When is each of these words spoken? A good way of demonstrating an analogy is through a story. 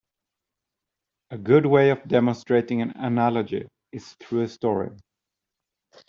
A 1.29 1.37
good 1.37 1.67
way 1.67 1.91
of 1.91 2.07
demonstrating 2.07 2.81
an 2.81 2.89
analogy 2.95 3.67
is 3.91 4.13
through 4.15 4.41
a 4.41 4.47
story. 4.47 4.97